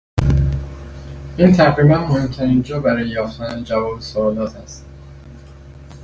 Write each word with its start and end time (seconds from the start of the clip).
این 1.37 1.51
تقریبا 1.53 1.97
مهمترین 1.97 2.63
جا 2.63 2.79
برای 2.79 3.09
یافتن 3.09 3.63
جواب 3.63 3.99
سوالات 3.99 4.55
است. 4.55 4.85